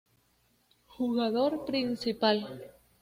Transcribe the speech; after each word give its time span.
Jugador 0.87 1.63
Principal 1.63 2.47